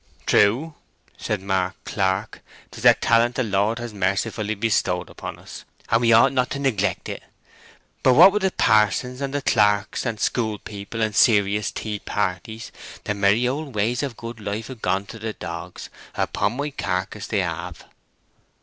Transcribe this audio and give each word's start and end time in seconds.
"True," 0.25 0.73
said 1.15 1.43
Mark 1.43 1.75
Clark. 1.85 2.41
"'Tis 2.71 2.85
a 2.85 2.95
talent 2.95 3.35
the 3.35 3.43
Lord 3.43 3.77
has 3.77 3.93
mercifully 3.93 4.55
bestowed 4.55 5.11
upon 5.11 5.37
us, 5.37 5.63
and 5.89 6.01
we 6.01 6.11
ought 6.11 6.31
not 6.33 6.49
to 6.49 6.57
neglect 6.59 7.07
it. 7.07 7.21
But, 8.01 8.15
what 8.15 8.31
with 8.31 8.41
the 8.41 8.49
parsons 8.49 9.21
and 9.21 9.45
clerks 9.45 10.03
and 10.03 10.19
school 10.19 10.57
people 10.57 11.03
and 11.03 11.15
serious 11.15 11.69
tea 11.69 11.99
parties, 11.99 12.71
the 13.03 13.13
merry 13.13 13.47
old 13.47 13.75
ways 13.75 14.01
of 14.01 14.17
good 14.17 14.39
life 14.39 14.69
have 14.69 14.81
gone 14.81 15.05
to 15.05 15.19
the 15.19 15.33
dogs—upon 15.33 16.57
my 16.57 16.71
carcase, 16.71 17.27
they 17.27 17.41
have!" 17.41 17.85